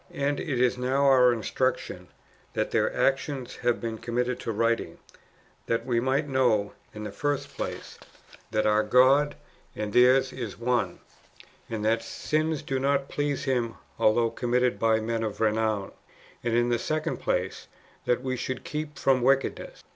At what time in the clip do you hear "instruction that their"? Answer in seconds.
1.31-2.91